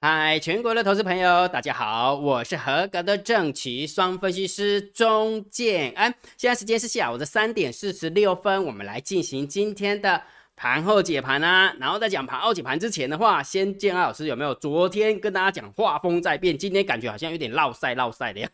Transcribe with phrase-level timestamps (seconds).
[0.00, 6.14] 嗨，全国的投资朋友，大家好，我是合格的正奇双分析师钟建安。
[6.36, 10.22] 现在时间是下午的三点四十六分，我们来进行今天的
[10.54, 11.74] 盘后解盘啊。
[11.80, 18.48] 然后在讲盘后解盘之前的话，先建安老师有没有昨天跟大家讲画风在变，今天感觉好像有点落赛落赛的呀。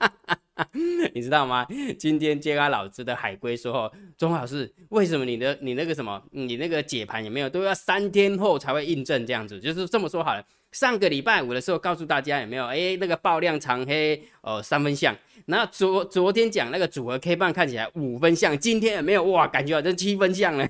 [1.14, 1.64] 你知道吗？
[2.00, 9.60] 今天建安老师的海龟说：“钟老师，为什么你的你那个什么，你那个解盘有没有都要三天后才会印证这样子？
[9.60, 12.66] 就是这么说好了。”上个礼拜五的时候，告诉大家有没有？
[12.66, 15.16] 哎，那个爆量长黑哦，三分像。
[15.46, 19.24] 然后昨昨天讲那个组合 K 棒看起来五分像，今天有没有？
[19.24, 20.68] 哇，感觉好像七分像了。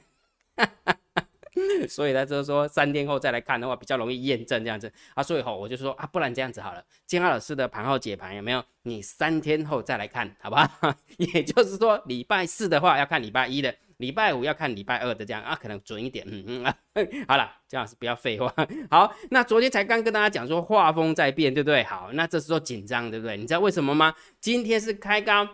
[1.88, 5.22] 所以他就是说三天后再来看的话，比较容易验证这样子啊。
[5.22, 8.64] 所以吼，我就说啊，不然这样子好了，金浩老师的盘后解盘有没有？
[8.84, 10.94] 你三天后再来看，好不好？
[11.18, 16.26] 也就是说，礼拜四的话要看礼拜一的，礼拜五要看礼拜二的，这样啊，可能准一点。
[16.28, 16.76] 嗯嗯啊，
[17.28, 18.52] 好了，这样是不要废话。
[18.90, 21.84] 好，那昨天才刚跟大家讲说画风在变，对不对？
[21.84, 23.36] 好，那这时候紧张，对不对？
[23.36, 24.14] 你知道为什么吗？
[24.40, 25.48] 今天是开高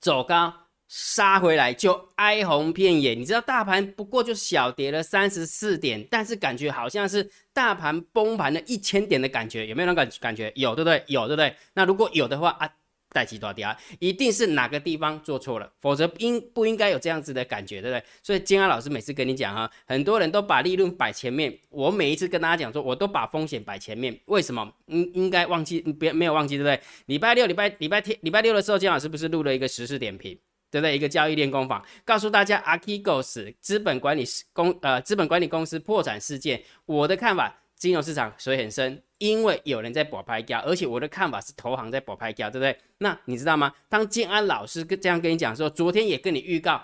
[0.00, 0.54] 走高。
[0.92, 10.50] 杀回来就哀鸿遍野，你知道大盘不过就小跌了三十四点，但是感觉好像是大盘崩盘了一千点的感觉，有没有那感感觉？
[10.56, 11.00] 有对不对？
[11.06, 11.54] 有对不对？
[11.74, 12.68] 那如果有的话啊，
[13.12, 13.66] 带起多跌，
[13.98, 18.04] 一定是哪个地方做错了，否则应不应该有这样子的感觉，对不对？
[18.22, 24.72] 所以金安老师每次跟你讲哈，很多人都把利润摆前面，我每一次跟大家讲说，我都把风险摆前面，为什么？
[24.86, 26.80] 应应该忘记，别没有忘记，对不对？
[27.06, 30.38] 礼拜六、礼拜礼拜天、礼拜六的时候，金老师不是录了一个实时点评？
[30.70, 30.94] 对不对？
[30.94, 42.76] 一个交易练功坊，告诉大家 Archegos 资本管理公呃资本管理公司破产事件，我的看法，金融市场水很深，因为有人在保拍价，而且我的看法是投行在保拍价，对不对？
[42.98, 43.72] 那你知道吗？
[43.88, 46.80] 当建安老师跟这样跟你讲说，昨天也跟你预告，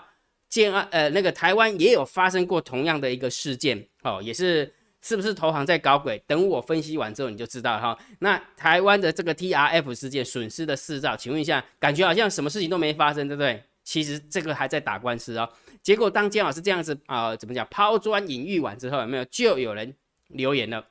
[0.49, 4.73] 建安呃那个台湾也有发生过同样的一个事件，哦，也是
[5.03, 6.17] 是不是投行在搞鬼？
[6.25, 7.95] 等我分析完之后你就知道哈。
[8.17, 13.61] 那台湾的这个 TRF 事件损失的四兆，请问一下，感觉好像什么事情都没发生，对不对？
[13.83, 15.47] 其实这个还在打官司哦。
[15.83, 19.93] 结果当建老师这样子啊，怎么讲抛砖引玉完之后，有没有就有人
[20.29, 20.83] 留言了？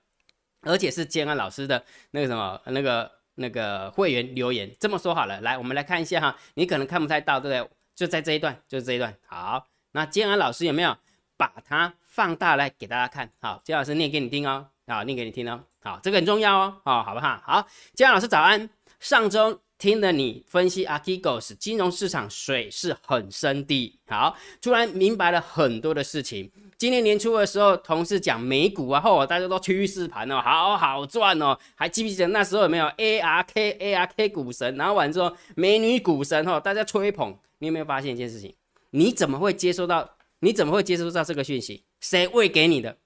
[0.66, 4.70] 而且是建安老师的那个什么那个那个会员留言。
[4.78, 7.70] 这么说好了，来我们来看一下哈，你可能看不太到，对不对？
[7.94, 9.16] 就在这一段，就是这一段。
[9.26, 10.94] 好，那建安老师有没有
[11.36, 13.30] 把它放大来给大家看？
[13.40, 15.64] 好，建安老师念给你听哦，好，念给你听哦。
[15.82, 17.40] 好，这个很重要哦，好，好不好？
[17.44, 18.68] 好，建安老师早安，
[19.00, 19.62] 上周。
[19.78, 26.50] 听了你分析 Archegos 金融市场水是很深的，好，突然明白了很多的事情。
[26.78, 34.74] 今年年初的时候，同事讲美股啊，后大家都趋势盘哦，好好赚哦，还记不记得那时候有没有 ARK ARK 股神？
[34.76, 37.36] 然后完之后美女股神哦，大家吹捧。
[37.58, 38.54] 你有没有发现一件事情？
[38.90, 40.16] 你怎么会接收到？
[40.40, 41.84] 你怎么会接收到这个讯息？
[42.00, 42.98] 谁喂给你的？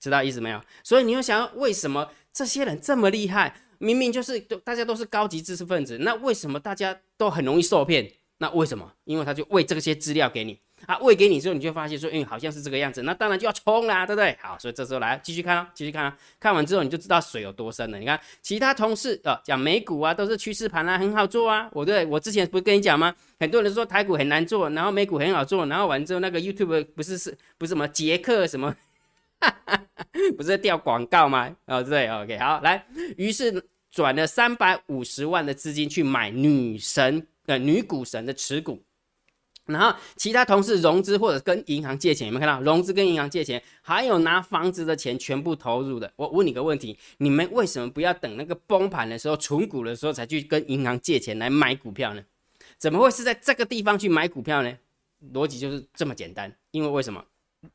[0.00, 0.60] 知道意思没有？
[0.82, 3.54] 所以你又想，为什么这些人这么厉害？
[3.82, 8.08] 明明就是都大家都是高级知识分子，那为什么大家都很容易受骗？
[8.38, 8.92] 那为什么？
[9.04, 14.36] 因为他就喂这些资料给你，啊，喂给你之后，你就发现说，嗯，好像是这个样子，那当然就要冲啦，对不对？
[14.40, 17.98] 好，所以这时候来继续看啊，继续看啊，看完之后你就知道水有多深了。
[18.00, 21.68] 你看其他同事啊，讲美股啊，都是趋势盘啊，很好做啊。
[21.72, 23.14] 我对我之前不是跟你讲吗？
[23.38, 28.74] 很多人说台股很难做，然后美股很好做，然后完之后那个 YouTube 不是是不是什么杰克什么，
[30.36, 31.54] 不是掉广告吗？
[31.66, 32.84] 哦，对，OK，好，来，
[33.16, 33.64] 于是。
[33.92, 38.82] 转了三百五十万的资金去买女神呃女股神的持股，
[39.66, 46.10] 然后其他同事融资或者跟银行借钱，有没有看到融资跟银行借钱，还有拿房子的钱全部投入的？
[46.16, 52.24] 我问你个问题，你们为什么不要等那个崩盘的时候、存股的时候才去跟银行借钱来买股票呢？
[52.78, 54.76] 怎么会是在这个地方去买股票呢？
[55.32, 57.24] 逻辑就是这么简单，因为为什么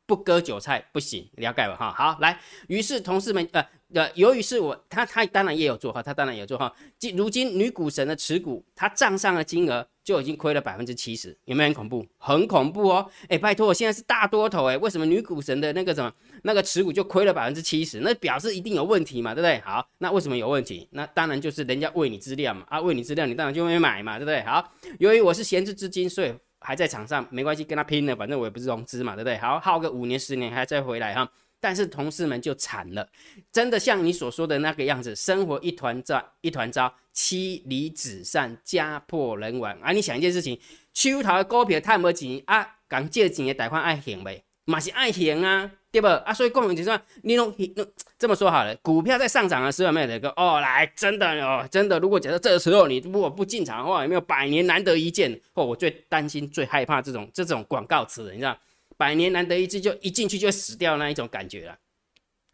[0.06, 1.30] 不割韭菜不行？
[1.34, 1.76] 了解吧？
[1.76, 3.66] 哈，好，来，于是同事们呃。
[3.94, 6.70] 呃，由于是我，他他当然也有做哈，他当然也有做哈。
[7.00, 12.06] 今如今女股神的持股，他账上的金额就已经亏了百分之七十，有没有很恐怖？
[12.18, 13.10] 很恐怖哦！
[13.30, 16.12] 哎，拜托，我现在是大多头哎，为什么女股神的那个什么
[16.44, 18.02] 那个持股就亏了百分之七十？
[18.02, 19.58] 那表示一定有问题嘛，对不对？
[19.62, 20.86] 好，那为什么有问题？
[20.92, 24.42] 那当然就是人家喂你资料嘛，啊，喂你资料，你当然就会买嘛，对不对？
[24.42, 24.70] 好，
[25.00, 26.34] 由于我是闲置资金，所以
[26.68, 29.38] 还在场上，没关系，跟他拼了，反正我也不是融资嘛，对不对？
[29.38, 31.26] 好，耗个五年十年还再回来哈。
[31.62, 33.08] 但是同事们就惨了，
[33.54, 39.72] 真的像你所说的那个样子，生活一团糟，一团糟，妻离子散，家破人亡。
[39.80, 40.60] 啊，你想一件事情，
[40.94, 46.08] 秋桃的股票太没钱啊，讲借钱的贷款爱行呗，嘛是爱行啊，对不？
[46.08, 47.88] 啊，所以共同就说，你弄弄
[48.20, 55.32] 这么说好了，股票在上涨的时候没有那个哦，来真的哦，真的，如果假设这个时候你如果不进场的话，有没有百年难得一见？
[55.54, 58.58] 哦，我最担心、最害怕这种这种广告词，你知道？
[58.98, 61.76] 百年难得一见，就一进去就死掉那一种感觉了。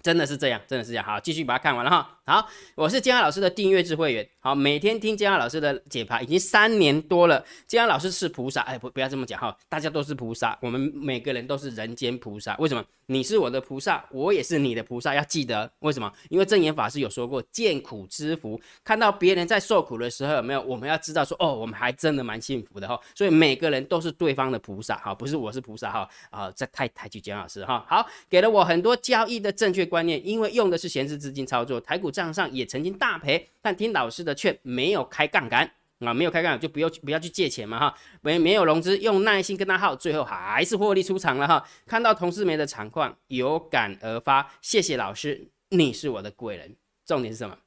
[0.02, 1.06] 真的是这样，真的是这样。
[1.06, 2.20] 好，继续把它看完了哈。
[2.26, 4.28] 好，我是姜老师的订阅制会员。
[4.42, 7.42] 好，每天听姜老师的解牌已经三年多了。
[7.66, 12.54] 姜老师是菩萨，哎，不，不要这么讲哈，大家都是菩萨，我们每个人都是人间菩萨。
[12.58, 12.84] 为什么？
[13.08, 16.12] 你是我的菩萨，我也是你的菩萨，要记得为什么？
[16.30, 20.62] 因为正言法师有说过，见苦知福，看到别人在受苦的时候，有没有？
[20.62, 23.00] 我们要知道说，哦，我们还真的蛮幸福的哈。
[23.16, 26.10] 所以每个人都是对方的菩萨哈，不是我是菩萨哈。
[26.30, 27.86] 啊，这太抬举姜老师哈。
[27.88, 35.70] 好，给了我很多交易的正确观念，因为用的是闲置资金操作，台股账上也曾经大赔，但听老师的劝，没有开杠杆。
[36.06, 41.64] 啊，没有开杠杆就不要不要去借钱嘛哈，没没有融资，用耐心跟他耗，最后还是获利出场了哈。
[41.86, 46.76] 看到同事们的惨况，有感而发，谢谢老师，你是我的贵人。
[47.06, 47.58] 重点是什么？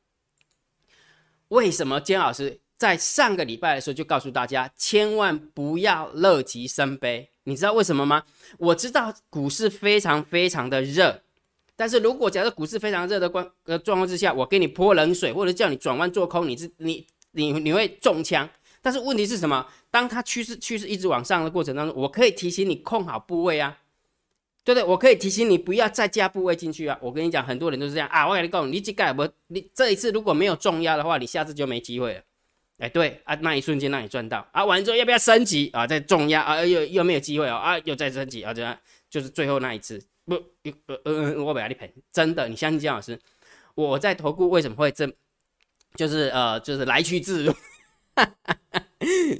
[1.49, 7.31] 为什么姜老师在上个礼拜的时候就告诉大家，千万不要乐极生悲？
[7.45, 8.25] 你知道为什么吗？
[8.59, 11.23] 我知道股市非常非常的热，
[11.77, 17.07] 但是如果假设股市非常热的关呃状况之下，我给你泼冷水，或者叫你转弯做空，你是你。
[17.37, 18.49] 你你会中枪，
[18.81, 19.67] 但是问题是什么？
[19.91, 23.79] 当它趋势趋势一直往上的过程当中，我可以提醒你控好部位啊，
[24.65, 24.85] 对不对？
[24.85, 26.99] 我可以提醒你不要再加部位进去啊。
[27.01, 28.27] 我跟你讲，很多人都是这样啊。
[28.27, 32.21] 我跟你讲，你这盖不，你这一次如果没有重压的话，你下次就没机会了。
[32.79, 35.87] 哎，对啊，那一瞬间让你赚到啊，完了之后要不要升级啊？
[35.87, 38.77] 再重压啊，又又没有机会哦啊，又再升级啊，这样
[39.09, 40.35] 就是最后那一次不，
[40.87, 43.19] 呃呃，我不要你赔，真的，你相信姜老师，
[43.75, 45.11] 我在投顾为什么会这？
[45.97, 47.55] 就是呃，就是来去自如，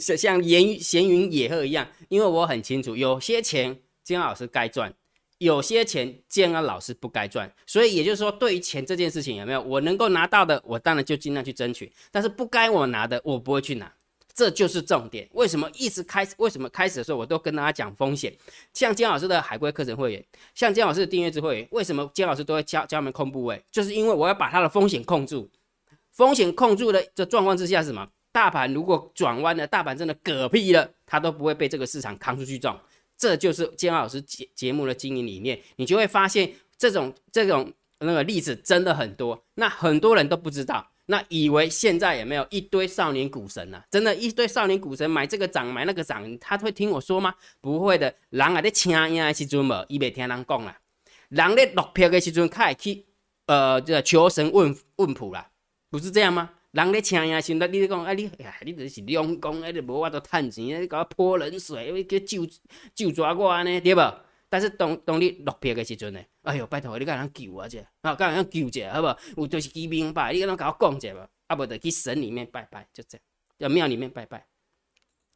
[0.01, 1.87] 像像闲闲云野鹤一样。
[2.09, 4.93] 因为我很清楚，有些钱金老师该赚，
[5.39, 7.53] 有些钱建安老师不该赚。
[7.67, 13.93] 所以也就是说，对于钱这件事情，有没有我能够拿到的，我当然就尽量去争取；但是不该我拿的，我不会去拿。
[14.35, 15.27] 这就是重点。
[15.33, 16.35] 为什么一直开始？
[16.37, 18.31] 为什么开始的时候我都跟大家讲风险？
[18.75, 20.25] 像姜老师的海龟课程会员，
[20.55, 23.65] 像姜老师的订阅制会员，为什么姜老师都会教教我们控部位？
[23.73, 25.51] 就是因为我要把他的风险控住。
[26.17, 28.09] 风险控住的这状况之下是什么？
[28.33, 32.79] 大盘如果转弯了，大盘真的嗝屁了，它都不会被这个市场扛出去撞。
[33.19, 35.61] 这就是建老师节节目的经营理念。
[35.77, 39.39] 你就会发现这种这种那个例子真的很多。
[39.57, 43.83] 那很多人都不知道，那以为现在也没有一堆少年股神呢？
[43.91, 47.35] 真的，一堆少年股神买这个涨买那个涨，他会听我说吗？
[47.61, 48.15] 不会的。
[48.31, 50.79] 人啊在请音的时阵无，伊袂听人讲啦。
[51.29, 53.05] 人咧落票的时阵，他会去
[53.47, 55.51] 呃这求神问问卜啦。
[55.97, 56.51] 不是这样吗？
[56.73, 62.47] 人咧请呀，现在你讲啊，你哎，你就是两公，哎，你无法度趁钱，你搞泼冷水，叫救
[62.95, 64.01] 救抓我安尼，对不？
[64.51, 69.41] 但是当当你落魄的时阵呢，哎呦，拜托你甲人救我者，啊，甲人救者，好不？
[69.41, 71.19] 有就是去明白，你甲人甲我讲者无？
[71.47, 73.23] 啊，无就去神里面拜拜，就这样，
[73.59, 74.45] 要庙里面拜拜，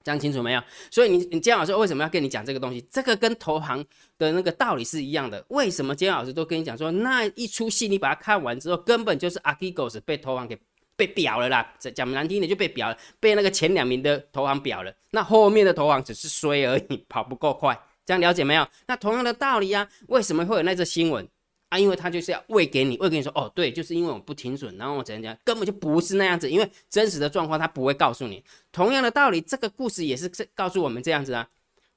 [0.02, 0.62] 讲清楚没有？
[0.90, 2.80] 所以你你姜老师为什么要跟你讲这个东西？
[2.90, 3.84] 这个跟投行
[4.16, 5.44] 的那个道理是一样的。
[5.48, 10.58] 为什么姜老师都跟你讲说，那一出戏你把它看完之后，根本就是阿基狗是被投行给
[10.96, 11.74] 被表了啦。
[11.94, 14.92] 讲难听点就被表了，被那个前两名的投行表了。
[15.10, 17.78] 那后面的投行只是衰而已，跑不够快。
[18.06, 18.66] 这样了解没有？
[18.86, 21.28] 那同样的道理啊，为什么会有那则新闻？
[21.70, 28.44] 啊，因为他就是要喂给你，喂给你说，哦，对，就是因为我不停损，然后我怎样讲，根本就不是那样子，因为真实的状况他不会告诉你。
[28.72, 31.48] 同样的道理，这个故事也是告诉我们这样子啊。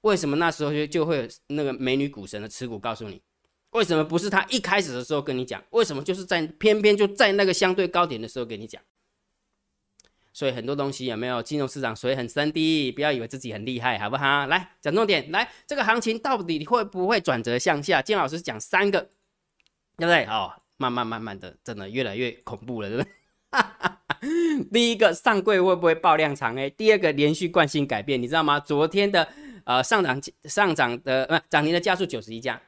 [0.02, 3.22] 为什么那时候就就会有那个美女股神的持股告诉你？
[3.72, 5.64] 为什么不是他一开始的时候跟你讲？
[5.72, 8.80] 为什么就是在偏偏就在那个相对高点的时候跟你讲？
[10.32, 14.46] 所以很多东西有没有金融市场水很深的，不要以为自己很厉害，好不好？
[14.46, 18.02] 来讲重点，来这个行情到底会不会转折向下？
[18.02, 19.10] 金老师讲三个。
[20.06, 20.26] 对不对？
[20.26, 23.12] 哦，慢慢慢慢的，真的越来越恐怖了，对不对？
[24.72, 26.56] 第一个上柜会不会爆量长？
[26.56, 28.60] 哎，第二个连续惯性改变，你知道吗？
[28.60, 29.28] 昨天的
[29.66, 32.60] 呃上涨上涨的呃涨停的家数九十一家，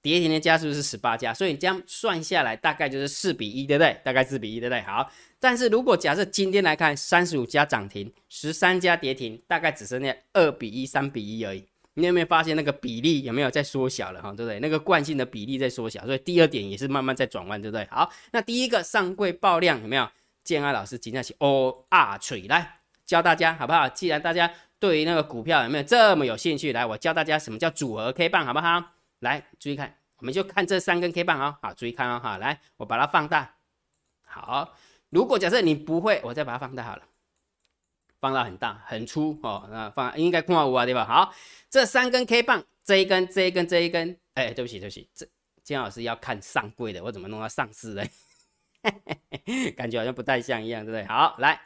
[0.00, 3.96] 跌停的家数是十八家，所以这样算下来大概就是四比一，对不对？
[4.04, 4.80] 大概四比一，对不对？
[4.82, 11.66] 好，但是如果假设今天来看，三十五家涨停，十三家跌停，大概只剩下二比一、三比一而已。
[11.94, 14.30] 你有没有发现那个比例有没有在缩小了哈？
[14.32, 14.60] 对不对？
[14.60, 17.86] 那个惯性的比例在缩小，所以第二点也是慢慢在转弯，对不对？
[17.90, 20.08] 好，那第一个上柜爆量有没有？
[20.44, 23.88] 建安老师今天起 O R 锤来教大家好不好？
[23.88, 28.82] 既然大家对于那个股票有没有这么有兴趣，来我教大家什么叫组合 K 棒好不好？
[29.20, 33.54] 来注意看，我们就看这三根 K 棒啊，好，注意看啊哈，来我把它放大。
[34.26, 34.74] 好，
[35.10, 37.02] 如果假设你不会，我再把它放大好了。
[38.22, 41.04] 放到很大很粗哦，那放应该看到我啊，对吧？
[41.04, 41.34] 好，
[41.68, 45.26] 这三根 K 棒，这一根、这一根、这一根，哎，对不起，对不起，这
[45.64, 48.08] 金老师要看上柜的，我怎么弄到上市嘞？
[49.76, 51.04] 感觉好像不太像一样，对不对？
[51.06, 51.60] 好，来，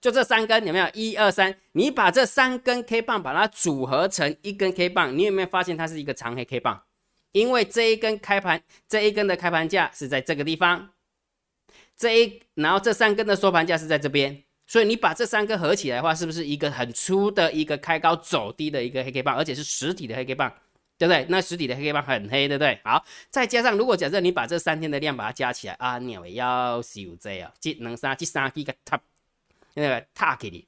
[0.00, 0.88] 就这三根有没有？
[0.94, 6.84] 一二三，你把这三根 K 棒把它组合成一根 K 棒，你有没有发现它是一个长黑 K 棒？
[7.32, 10.90] 因为这一根开盘，这一根的开盘价是在这个地方，
[11.96, 20.52] 这一然后这三根的收盘价是在这边，所以你把这三个合起来的话，是不是一个很粗的一个开高走低的一个黑 K 棒，而且是实体的黑 K 棒，
[20.98, 21.24] 对不对？
[21.28, 22.80] 那实体的黑 K 棒很黑，对不对？
[22.84, 29.00] 好，再加上如果假设你把这三天的量把它加起来啊，鸟也要收这啊，这能三这三几个 top
[29.74, 30.64] 那个 target。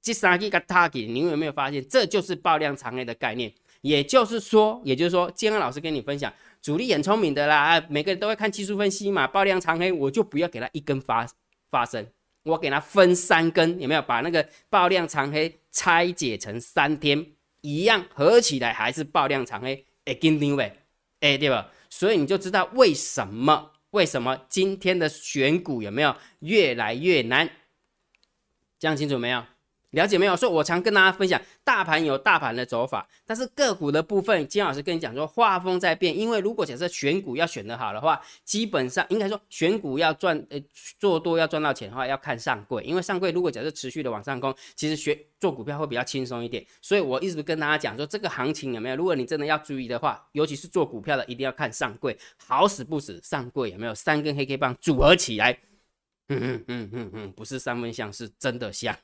[0.00, 3.50] 这三个 target，你有没有发现，这就是爆量长黑的概念？
[3.80, 6.30] 也就是说，也就是说，建安老师跟你分享，
[6.60, 11.26] 主力很聪明的啦，每个人都会看技术分析嘛，爆量长黑，我就不要给他一根发
[11.70, 12.06] 发生，
[12.44, 14.02] 我给它分三根，有没有？
[14.02, 17.26] 把那个爆量长黑拆解成三天，
[17.62, 20.72] 一样合起来还是爆量长黑，哎，跟定位，
[21.20, 21.70] 哎，对吧？
[21.90, 27.50] 所以你就知道为什么，为什么今天的选股有没有越来越难？
[28.78, 29.44] 讲清楚没有？
[29.94, 30.36] 了解没有？
[30.36, 36.16] 所以我常跟大家分享，大盘有大盘的走法，但是个股的部分，金老师跟你讲说，画风在变。
[36.16, 40.62] 因为如果假设选股要选得好的话，基本上应该说选股要赚，呃，
[40.98, 42.82] 做多要赚到钱的话，要看上柜。
[42.84, 46.64] 因为上柜如果假设持续的往上攻，其实学做股票会比较轻松一点。
[46.82, 48.96] 所以我一直跟大家讲说，这个行情有没有？
[48.96, 55.58] 如果你真的要注意的话，尤其是做股票的，一定要看上柜，好死不死，上柜有没有三根黑 K 棒组合起来？
[56.28, 58.96] 嗯嗯嗯嗯嗯，不是三分像，是真的像。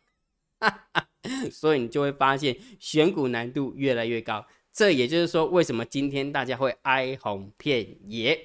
[1.51, 8.39] 所以你就会发现选股难度越来越高，这也就是说为什么今天大家会哀鸿遍野，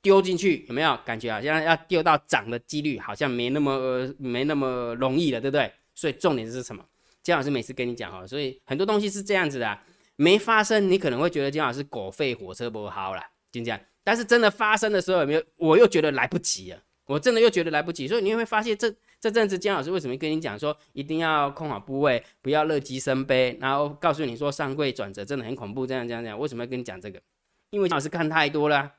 [0.00, 5.72] 丢进去有没有感觉好像要丢到涨的几率好像没那么没那么容易了，对不对？
[5.94, 6.84] 所以重点是什么？
[7.22, 9.78] 姜老师每次跟你讲哦，所以很多东西是这样子的，
[10.16, 13.80] 没发生你可能会觉得姜老师狗吠火车不好了，就这样。
[14.04, 15.42] 但是真的发生的时候有没有？
[15.56, 18.94] 我又觉得来不及了，我真的又觉得来不及，所以你会发现这。
[19.22, 27.22] 这阵子姜老师为什么跟你讲说一定要控好部位，不要乐极生悲，然后告诉你说上柜转折真的很恐怖，这样这样这样，为什么要跟你讲这个？
[27.70, 28.94] 因为姜老师看太多了，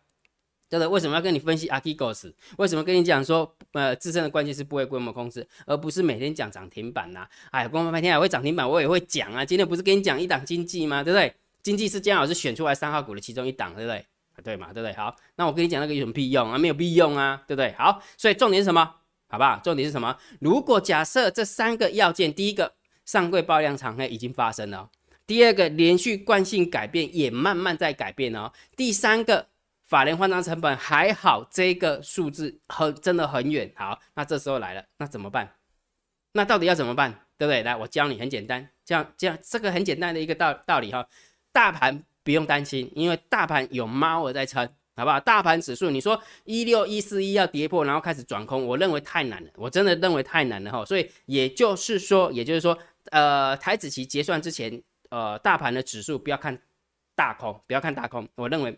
[0.70, 0.90] 真的。
[0.90, 2.32] 为什么要跟你分析 Archegos？
[2.58, 7.28] 为什么跟你讲说呃自身的关键是部位规模控制，而不是每天讲涨停板呐？
[7.52, 9.44] 哎，光半天还会涨停板，我也会讲啊。
[9.44, 11.04] 今天不是跟你讲一档经济吗？
[11.04, 11.36] 对不对？
[11.62, 14.06] 经济是姜老师选出来三号股的其中一档，对不对？
[14.42, 14.72] 对嘛？
[14.72, 14.94] 对不对？
[14.94, 16.58] 好，那我跟你讲那个有什么屁用啊？
[16.58, 17.74] 没有屁用啊，对不对？
[17.78, 18.96] 好，所以重点是什么？
[19.34, 19.60] 好不好？
[19.64, 20.16] 重点是什么？
[20.40, 22.72] 如果假设这三个要件，第一个
[23.04, 24.92] 上柜爆量长黑已经发生了，
[25.26, 29.48] 第二个连续惯性改变也慢慢在改变哦，第三个
[29.86, 33.74] 法人换仓成本还好，这个数字很真的很远。
[33.76, 35.56] 好，那这时候来了，那怎么办？
[36.34, 37.12] 那到底要怎么办？
[37.36, 37.64] 对不对？
[37.64, 41.08] 来，我教你，很简单，这样这样，这个很简单的一个道道理哈。
[41.52, 44.72] 大盘不用担心，因为大盘有猫儿在撑。
[44.96, 45.20] 好不好？
[45.20, 50.86] 大盘指数，你说一六一四一要跌破，然后开始转空，我认为太难了，我真的认为太难了哈。
[50.86, 52.78] 所以也就是说，也就是说，
[53.12, 56.58] 呃，台子期结算之前，呃，大盘的指数不要看
[57.16, 58.78] 大空，不要看大空，我认为，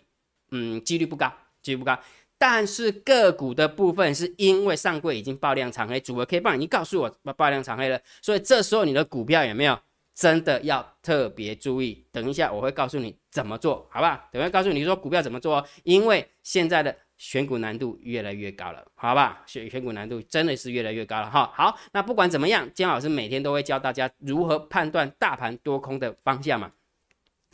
[0.52, 1.32] 嗯，几率不高，
[1.62, 2.00] 几率不高。
[2.38, 9.78] 但是个股的部分是因为上柜已经爆量长黑，组合 K 棒已经告诉我爆量长黑了，所以这时候你的股票有没有？
[10.16, 14.30] 真的要特别注意，等一下我会告诉你怎么做，好吧？
[14.32, 19.44] 等下告诉你说股票怎么做，因为现在的选股难度越来越高了，好吧？
[19.46, 21.52] 选选股难度真的是越来越高了哈。
[21.54, 26.72] 好，那不管怎么样，姜老师每天都会教大家如何判断大盘多空的方向嘛。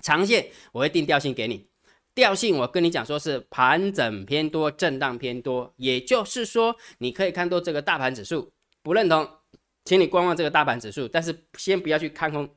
[0.03, 1.67] 长线我会定调性给你，
[2.13, 8.51] 调性我跟你讲说是盘整偏多，震荡偏多，也就是说你可以看多这个大盘指数，
[8.83, 9.27] 不认同。
[9.83, 12.49] 请你观望这个大盘指数，但是先不要去看空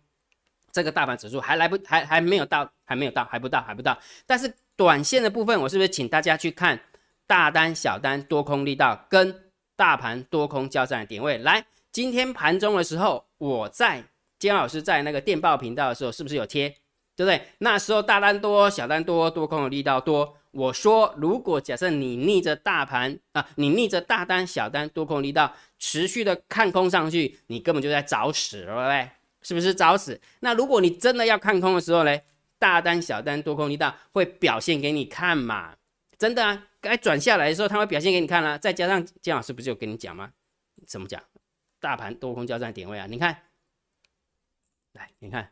[0.70, 3.98] 这个大盘指数，还来不还还没有到，还没有到，还不到，还不到。
[4.26, 6.78] 但是短线的部分，我是不是请大家去看
[7.26, 11.38] 大单、小单、多空力道跟大盘多空交战的点位？
[11.38, 14.04] 来，今天盘中的时候，我在
[14.38, 16.68] 姜老师在那个电报频道的时候，是不是有贴？
[17.16, 17.40] 对不对？
[17.58, 20.36] 那时候大单多，小单多，多空的力道多。
[20.54, 29.11] 我说，如果假设你逆着大盘啊，你逆着大单、小单、多空力道持续的看空上去，你根本就在找死，对不对？
[29.42, 30.18] 是不是找死？
[30.40, 32.18] 那如果你真的要看空的时候呢？
[32.56, 35.75] 大单、小单、多空力道会表现给你看嘛？
[36.16, 38.56] 真的啊，该转下来的时候，它会表现给你看啦。
[38.56, 40.30] 再加上姜老师不是有跟你讲吗？
[40.87, 41.23] 怎么讲？
[41.78, 43.37] 大盘多空交战点位啊，你看，
[44.92, 45.50] 来，你看，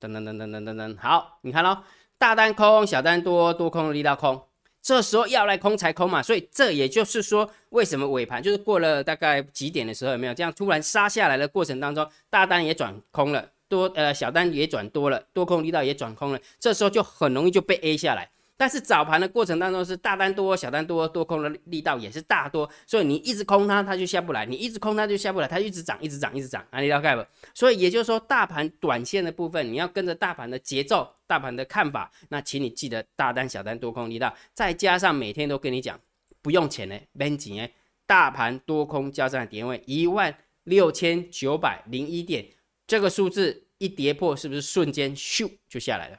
[0.00, 1.82] 噔噔噔噔噔噔噔，好，你看喽。
[2.20, 4.38] 大单空，小单多，多空力道空，
[4.82, 18.28] 这时候要来空才空嘛，所以这也就是说，为什么尾盘就是过了大概几点的时候，有没有这样突然杀下来的过程当中，大单也转空了，多呃小单也转多了，多空力道也转空了，这时候就很容易就被 A 下来。
[18.60, 27.26] 但是早盘的过程当中是大单多、小单多、多空的力道也是大多，所以你一直空它，它就下不来；你一直空它就下不来，它一直涨、一直涨、一直涨，啊，你了解不？
[27.54, 35.98] 所以也就是说，大盘短线的部分，你要跟着大盘的节奏、大盘的看法，那请你记得大单、小单、多空力道，再加上每天都跟你讲
[36.42, 37.72] 不用钱呢，没钱哎，
[38.04, 42.44] 大盘多空交战的点位一万六千九百零一点，
[42.86, 46.18] 这个数字一跌破，是不是瞬间咻就下来了？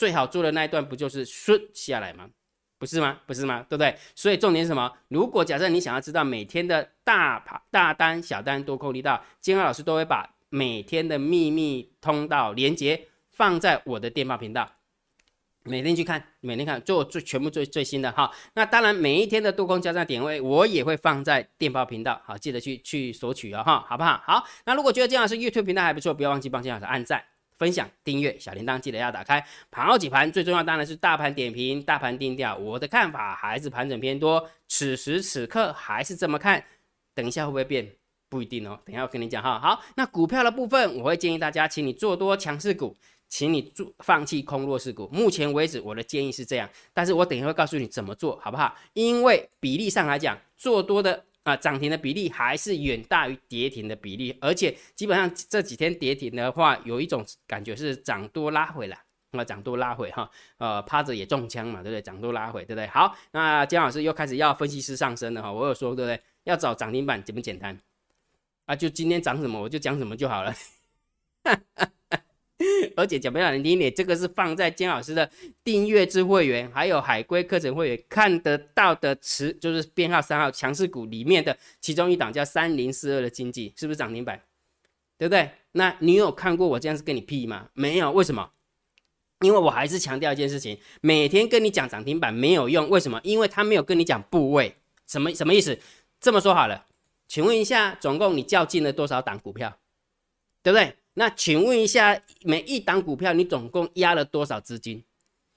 [0.00, 2.26] 最好做的那一段不就是顺下来吗？
[2.78, 3.18] 不是吗？
[3.26, 3.66] 不是吗？
[3.68, 3.94] 对不对？
[4.14, 4.90] 所以重点是什么？
[5.08, 14.72] 如果假设你想要知道每天的大盘、大单、小单、多空力道，金浩老师都会把每天的秘密通道连接放在我的电报频道，
[15.64, 18.32] 每天去看，每天看，做最全部最最新的哈。
[18.54, 24.18] 那当然，每一天的多空交战点位我也会放在电报频道，好，记得去去索取哦哈，好不好？
[24.24, 27.22] 好，那如果觉得金老师 YouTube 频道还不错，不要忘记帮金老师按赞。
[27.60, 29.44] 分享、订阅、小铃铛记得要打开。
[29.70, 32.56] 盘后几盘最重要当然是大盘点评、大盘定调。
[32.56, 36.64] 我的看法还是盘整偏多，此时此刻还是这么看。
[37.14, 37.86] 等一下会不会变？
[38.30, 38.80] 不一定哦。
[38.86, 39.58] 等一下我跟你讲哈。
[39.60, 42.96] 好，那股票的部分，我会建议大家，请你做多强势股，
[43.28, 45.06] 请你做放弃空弱势股。
[45.12, 48.74] 目前为止，我的建议是这样，但是我等一下会告诉你怎么做好不好？
[48.94, 51.26] 因为比例上来讲，做多的。
[51.42, 58.98] 啊，涨停的比例还是远大于跌停的比例，而且基本上这几天跌停的话，有一种感觉是涨多拉回来，
[59.32, 62.02] 那涨多拉回哈，呃，趴着也中枪嘛，对不对？
[62.02, 62.86] 涨多拉回，对不对？
[62.88, 66.20] 好，那姜老师又开始要分析师上升了哈，我有说对不对？
[66.44, 67.78] 要找涨停板简不简单？
[68.66, 70.54] 啊，就今天涨什么我就讲什么就好了。
[72.96, 75.30] 而且讲不要难听点，这个是放在金老师的
[75.64, 84.40] 订阅制会员，还有海龟课程会员看得到的词，就是编号三号强势股里面的其中一档叫三零四二的经济，是不是涨停板？
[85.16, 85.50] 对不对？
[85.72, 87.68] 那你有看过我这样子跟你屁吗？
[87.74, 88.50] 没有，为什么？
[89.40, 93.18] 因为我还是强调一件事情，每天跟你讲涨停板没有用，为什么？
[93.24, 94.74] 因为他没有跟你讲部位，
[95.06, 95.78] 什么什么意思？
[96.20, 96.86] 这么说好了，
[97.26, 99.78] 请问一下，总共你较进了多少档股票？
[100.62, 100.94] 对不对？
[101.20, 105.04] 那请问一下，每一档股票你总共压了多少资金？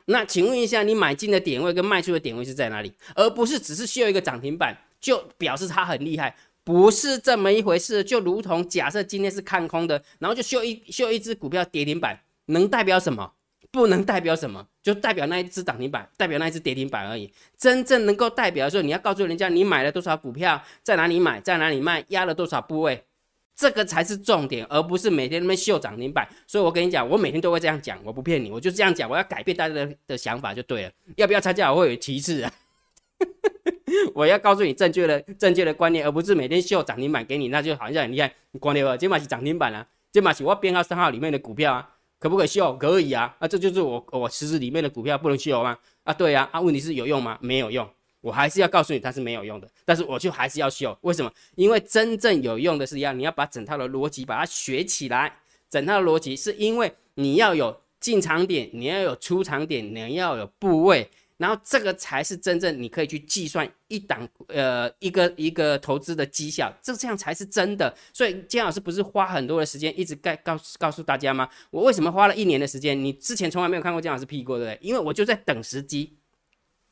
[0.08, 2.92] 那请问一下，你买进的点位跟卖出的点位是在哪里？
[3.16, 8.04] 而不是只是秀一个涨停板就表示它很厉害，不是这么一回事。
[8.04, 13.32] 就如同假设今天是看空的，然后就秀一秀一只股票跌停板，能代表什么？
[13.72, 17.32] 不能代表什么，就代表那一只涨停板，代表那一只跌停板而已。
[17.58, 23.06] 真正能够代表的时候，你要告诉人家你买了多少股票，在哪里买，在哪里卖，压了多少部位。
[23.56, 26.28] 这个才是重点，而不是每天那边秀涨停板。
[26.48, 29.10] 所以我跟你讲，我每天都会这样讲，我不骗你，我就这样讲。
[29.10, 30.92] 我要改变大家的的想法就对了。
[31.18, 32.52] 要不要参加我会有其次啊？
[34.16, 41.90] 我要告诉你正确的正确的观念，而不是每天秀涨停板给你，那就好像你看，光牛啊，今晚是涨停板啊，今晚是我编号三号里面的股票啊，
[42.20, 42.76] 可不可以秀？
[42.78, 45.78] 可以啊，啊，这就是我我池子里面的股票不能秀吗？
[46.04, 47.38] 啊，对呀，啊，问题是有用吗？
[47.40, 47.88] 没有用。
[48.24, 50.98] 我还是要告诉你，它是没有用的，但是我就还是要秀。
[51.02, 51.30] 为什么？
[51.56, 55.40] 因为真正有用的是要你要把整套的逻辑把它学起来。
[55.70, 67.94] 整套的逻辑是因为你要有进场点，你要有出场点，你要有部位，然后这个才是真正你可以去计算一档呃一个一个投资的绩效，这这样才是真的。
[68.14, 71.50] 所以金老师不是花很多的时间一直告告告诉大家吗？
[71.72, 72.98] 我为什么花了一年的时间？
[72.98, 74.88] 你之前从来没有看过金老师 P 过，对不对？
[74.88, 76.16] 因为我就在等时机。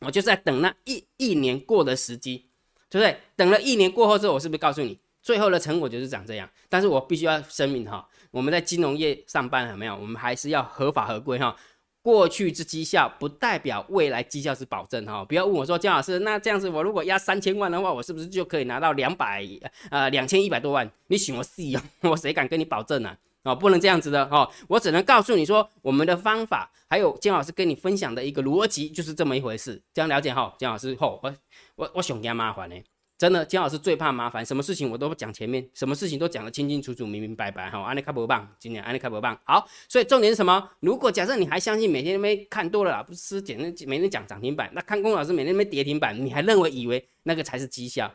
[0.01, 2.45] 我就在等那一一年过的时机，
[2.89, 3.17] 对不对？
[3.35, 6.49] 等了一年过后之后，我是不是告诉你，最后的成果就是长这样？
[6.69, 9.95] 但是我必须要声明哈，我们在金融业上班有没有？
[9.95, 11.55] 我们还是要合法合规哈。
[12.03, 15.23] 过去之绩效不代表未来绩效是保证哈。
[15.23, 19.47] 不要问我说，姜老师，那这样子我如果压三千万的话，我是不是就可以拿到两百
[19.91, 20.91] 呃两千一百多万？
[21.07, 23.15] 你选我细哦，我谁敢跟你保证呢？
[23.43, 30.53] 哦，不能这样子的哦，我只能告诉你说，我们的方法还有姜老师跟你分享的一个逻辑就是这么一回事，这样了解哈？
[30.59, 31.35] 姜老师，吼，我
[31.75, 32.75] 我我想加麻烦呢，
[33.17, 37.81] 真的，姜老师最怕麻烦，什么事情我都讲前面，什么事情都讲得清清楚楚、明明白白哈。
[37.81, 40.69] 安利开博棒，今年安利开博棒，好，所以重点是什么？
[40.79, 48.13] 如果假设你还相信每天那边看多了老师简单每天讲涨停板，那看空老师每天没跌停板，你还认为以为那个才是绩效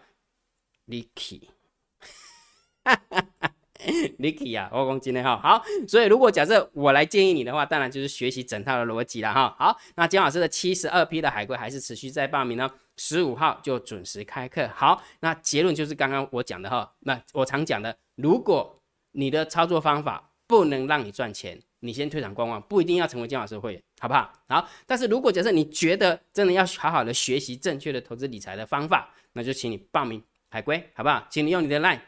[0.86, 1.48] ？Licky，
[2.84, 3.52] 哈哈哈。
[4.18, 9.54] Licky 啊，我讲今天哈好，所以如果假设我来建议你的话，当然就是学习整套的逻辑了哈。
[9.58, 14.68] 好，那姜老师的七十二批的海龟还是持续在报名呢，十五号就准时开课。
[14.74, 24.32] 好，那结论就是刚刚我讲的哈，那我常讲的，如果你的操作方法不能让你赚钱，你先退场观望，不一定要成为姜老师会员，好不好？
[24.48, 31.26] 好，但是如果假设你觉得真的要好好的学习正确的投资理财的方法，那就请你报名海龟，好不好？
[31.30, 32.00] 请你用你的 line。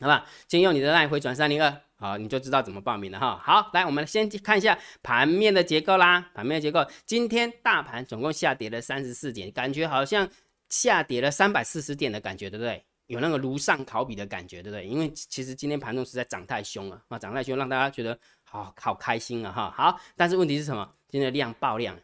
[0.00, 3.40] 好吧，先用你的 line 回转三零二好，你就知道怎么报名了哈。
[3.42, 6.30] 好，来，我们先看一下盘面的结构啦。
[6.32, 10.28] 盘面的结构，今天大盘总共下跌了三十四点，感觉好像
[10.68, 12.84] 下跌了三百四十点的感觉，对不对？
[13.08, 14.86] 有那个如上考比的感觉，对不对？
[14.86, 19.74] 因为其实今天盘中实在涨太凶了啊，涨太凶，让大家觉得好好开心啊哈。
[19.76, 20.88] 好，但是问题是什么？
[21.08, 21.98] 今天的量爆量。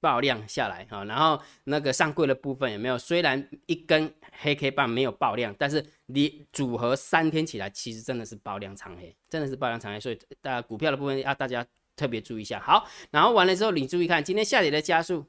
[0.00, 2.98] 爆量下来啊，然后那个上柜的部分有没有？
[2.98, 12.58] 虽然一根黑 K 棒没有爆量，但是你组合三天起来，其实真的是爆量长黑，真的是爆量长黑，所以大家股票的部分要大家特别注意一下。
[12.60, 15.26] 好，然后完了之后，你注意看今天下跌的加速。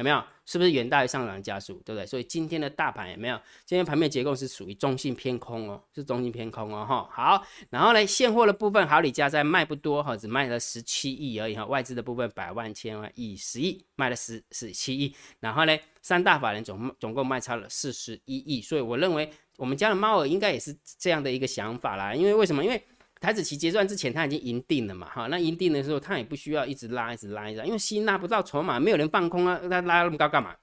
[0.00, 0.22] 有没有？
[0.46, 2.04] 是不是远大于上涨的加速，对不对？
[2.04, 3.38] 所以今天的大盘有没有？
[3.66, 7.08] 今天盘面结构是属于中性偏空哦，是中性偏空哦，哈。
[7.12, 11.64] 好，然后呢，现货的部分，好，李家在卖不多哈，只卖了十七亿而已哈。
[11.66, 15.14] 外资的部分，百万、千万、亿、十亿，卖了十十七亿。
[15.38, 18.60] 然后呢，三大法人总总共卖超了四十一亿。
[18.60, 22.14] 所以我认为，我们家的猫儿应该也是这样的一个想法啦。
[22.14, 22.64] 因为为什么？
[22.64, 22.82] 因为
[23.20, 30.56] 台子期结算之前，他已经赢定了嘛，哈，那赢定的时候，他也不需要一直拉，一直拉，一直拉，因为吸纳不到筹码，没有人放空啊，他拉那么高干嘛？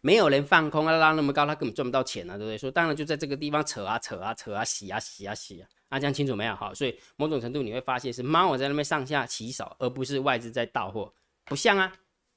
[0.00, 2.56] 没有人放空啊，拉那么高，他根本赚不到钱啊，对不对？
[2.56, 6.56] 说当然就在这个地方扯啊扯啊扯啊洗啊洗啊洗啊，啊，这样清楚没有？
[6.56, 11.12] 哈，所以某种程度你会发现是猫我在那边上下起手，而不是外资在到货，
[11.44, 11.92] 不像啊，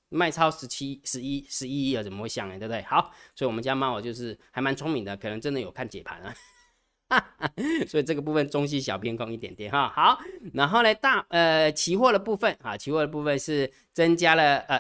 [0.10, 2.60] 卖超十七、十一、十一亿啊，怎么会像呢？
[2.60, 2.82] 对不对？
[2.84, 6.34] 好，所以我们家猫就是还蛮聪明的，可能真的有看解盘啊。
[7.88, 10.20] 所以这个部分中性小偏空一点点哈，好，
[10.54, 14.78] 然后呢大呃期货的部分啊，期货的部分是增加了呃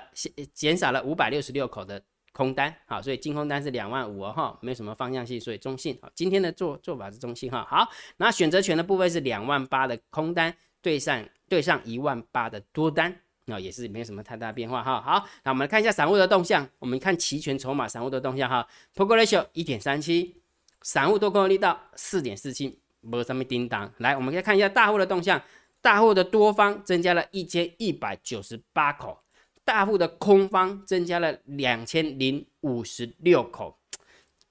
[0.53, 2.01] 减少了五百六十六口的
[2.33, 18.67] 空单，好，所以净空单是两万五哦哈，没有什么方向性，所以中性，今天的做做法是中性哈，好，那选择权的部分是两万八的空单对上对上一万八的多单，那也是没有什么太大变化哈，好，那我们来看一下散户的动向，我们看期权筹码散户的动向哈。
[18.93, 20.36] P o k ratio 一点三七。
[20.81, 23.91] 散户多空力道四点四七，没什么叮当。
[23.97, 25.41] 来，我们再看一下大户的动向，
[25.81, 29.21] 大户的多方增加了一千一百九十八口，
[29.63, 33.77] 大户的空方增加了两千零五十六口。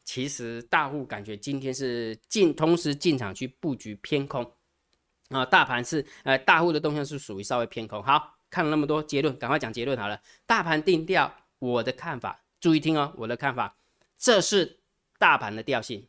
[0.05, 4.53] 其实大户感觉今天是进，同时进场去布局偏空
[5.31, 5.45] 啊。
[5.45, 8.03] 大盘是呃，大户的动向是属于稍微偏空。
[8.03, 10.21] 好看了那么多结论，赶快讲结论好了。
[10.47, 13.77] 大盘定调，我的看法，注意听哦，我的看法，
[14.17, 14.79] 这是
[15.19, 16.07] 大盘的调性。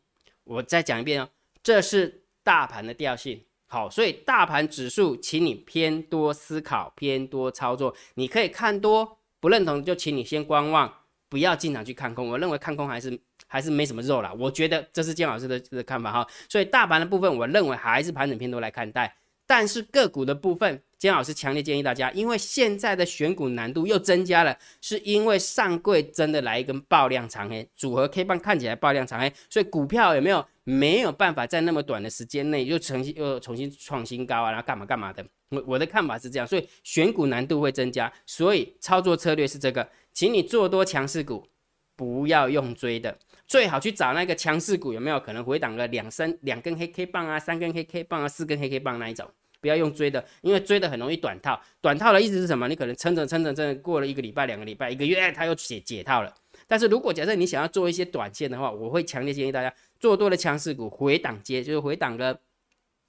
[0.47, 1.29] 我再讲一遍哦，
[1.62, 3.43] 这是大盘的调性。
[3.69, 7.93] 好，所以大盘指数，请你偏多思考，偏多操作。
[8.15, 12.29] 你可以看多，不认同就请你先观望，不要经常去看空。
[12.29, 14.33] 我认为看空还是还是没什么肉了。
[14.36, 16.25] 我觉得这是姜老师的的看法哈。
[16.47, 19.13] 所以大盘的部分，我认为还是盘整偏多来看待。
[19.47, 35.25] 但是个股的部分，姜老师强烈建议大家，因为现在的选股难度又增加了，是因为上柜真的来一根爆量长黑，组合 K 棒看起来爆量长黑，所以股票有没有没有办法在那么短的时间内又重新又重新创新高啊，然后干嘛干嘛的？
[35.49, 41.47] 我我的看法是这样，所以选股难度会增加，所以操作策略是这个，请你做多强势股，
[41.95, 43.17] 不要用追的。
[43.47, 49.25] 最好去找那个强势股，有没有可能回档个两三两根黑 K 棒啊，三根黑 K 棒啊，四根黑 K 棒那一种，
[49.62, 51.60] 不要用追的，因为追的很容易短套。
[51.79, 52.67] 短套的意思是什么？
[52.67, 56.33] 你可能撑着撑着，撑着过了一个礼拜、两个礼拜、一个月，它又解解套了。
[56.67, 62.38] 但是如果假设你想要做一些短线的话，我会强烈建议大家做多的强势股回档接，就是回档个。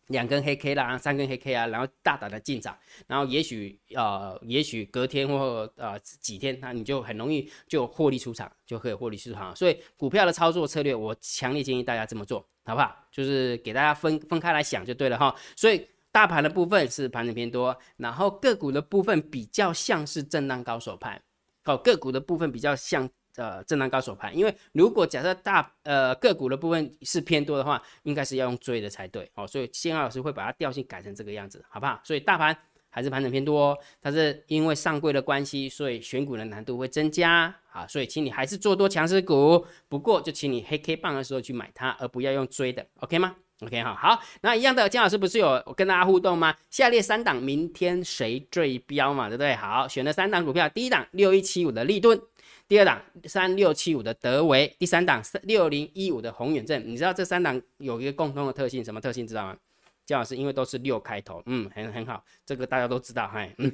[0.09, 9.55] 两根黑 K 啦，三根黑 K 啊，然后大胆的进场，然后也许呃，也许隔天或呃几天，那你就很容易就获利出场，就可以获利出场。
[9.55, 12.97] 所以股票的操作策略，我强烈建议大家这么做，好不好？
[13.11, 15.35] 就是给大家分分开来想就对了哈。
[15.57, 21.23] 所以大盘的部分是盘整偏多，然后个股的部分比较像是震荡高手盘，
[21.65, 23.09] 好，个股的部分比较像。
[23.39, 29.47] 呃，震荡高手盘，因为如果假设大呃个股的部分是偏多的话，应该是要用追的才对哦。
[29.47, 32.01] 所以先老师会把它调性改成这个样子，好不好？
[32.03, 32.57] 所以大盘
[32.91, 37.87] 还是盘整偏多，但是因为上柜的关系，所以选股的难度会增加啊。
[37.87, 46.57] 所以请你还是做多强势股，不过就请你黑 K 棒的时候去买它，而不要用追的，OK 吗？OK 哈，好，那一样的，姜老师不是有跟大家互动吗？
[46.71, 49.55] 下列三档明天谁最标嘛，对不对？
[49.55, 52.21] 好，选了三档股票，第一档六一七五的立顿。
[52.69, 59.57] 第二档三六七五的德维，第三档三六零一五的宏远证，你知道这三档有一个共同的特性，什么特性知道吗？
[60.05, 63.73] 姜老师因为都是六开头，嗯，很很好，这个大家都知道，嗨，嗯，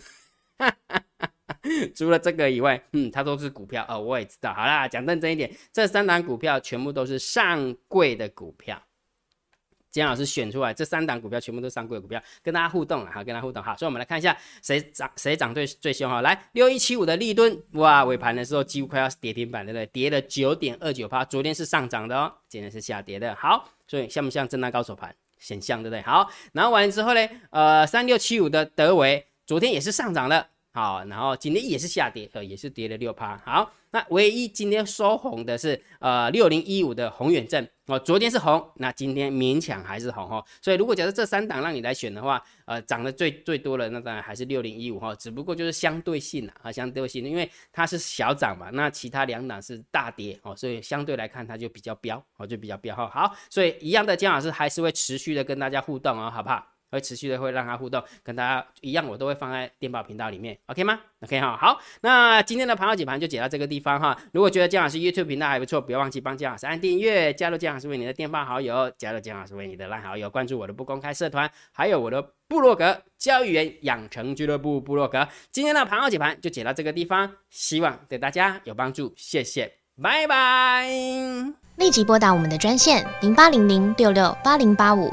[1.94, 4.54] 除了这个以外，嗯，它都是股票，哦，我也知道。
[4.54, 8.80] 好啦，讲认真一点，这三档股票全部都是上柜的股票。
[10.00, 19.86] 姜老师选出来这三档股票全部都上柜股票，跟大家互动了哈，跟大家互动哈，所以我们来看一下谁涨谁涨最最凶哈，来六一七五的立吨，哇，尾盘的时候几乎快要跌停板，对不对？
[19.86, 23.34] 跌了九点二九趴，昨天是上涨的哦，今天是下跌的。
[23.36, 25.14] 好，所以像不像震荡高手盘？
[25.46, 26.00] 很像，对不对？
[26.02, 30.48] 好，然后完了之后呢，呃，三六七五的德维昨天也是上涨了。
[30.72, 33.40] 好，然后今天也是下跌，呃，也是跌了六趴。
[33.44, 40.42] 好，那唯一今天收红的是呃六零一五的宏远证哦，昨天是红，那今天勉强还是红哈。
[40.62, 53.06] 所以如果假设这三档让你来选的话，呃，涨得最最多的那当然还是六零一五哈，只不过就是相对性啊，相对性，因为它是小涨嘛，那其他两档是大跌哦，所以相对来看它就比较标哦，就比较标哈。
[53.08, 56.73] 好，所以一样的姜老师还是会持续的跟大家互动哦，好不好？
[56.94, 64.16] 会持续的会让他互动，跟大家一样，我都会放在电报频道里面，OK 吗？OK 哈，好，那今天的盘后解盘就解到这个地方哈。
[64.32, 75.26] 如果觉得姜老师 YouTube 频道还不错，不要忘记帮姜老师按订阅，加入姜老师为你的电报好友，加入姜老师为你的烂好友，关注我的不公开社团，还有我的部落格交易员养成俱乐部部落格。
[75.50, 80.88] 今天的盘后解盘就解到这个地方，希望对大家有帮助，谢谢，拜拜。
[81.76, 85.12] 立即拨打我们的专线零八零零六六八零八五。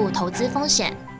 [0.01, 1.10] 负投资风险。